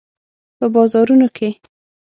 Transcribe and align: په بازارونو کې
په 0.57 0.65
بازارونو 0.73 1.27
کې 1.35 1.49